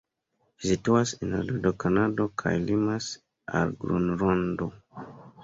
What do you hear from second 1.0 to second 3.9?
en nordo de Kanado kaj limas al